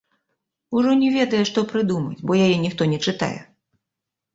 Ужо 0.77 0.93
не 1.01 1.11
ведае, 1.19 1.43
што 1.51 1.67
прыдумаць, 1.75 2.21
бо 2.27 2.41
яе 2.49 2.51
ніхто 2.67 2.93
не 2.97 3.05
чытае. 3.09 3.35